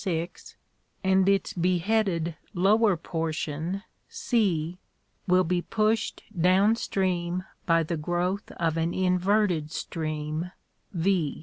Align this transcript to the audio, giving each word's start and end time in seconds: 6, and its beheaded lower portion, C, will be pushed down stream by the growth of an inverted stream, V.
6, 0.03 0.55
and 1.03 1.29
its 1.29 1.53
beheaded 1.53 2.35
lower 2.55 2.97
portion, 2.97 3.83
C, 4.09 4.79
will 5.27 5.43
be 5.43 5.61
pushed 5.61 6.23
down 6.35 6.75
stream 6.75 7.43
by 7.67 7.83
the 7.83 7.97
growth 7.97 8.49
of 8.53 8.77
an 8.77 8.95
inverted 8.95 9.69
stream, 9.71 10.51
V. 10.91 11.39